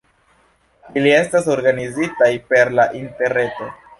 [1.01, 3.71] Ili estas organizitaj per la interreto.